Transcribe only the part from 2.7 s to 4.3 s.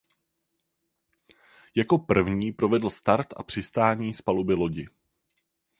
start a přistání z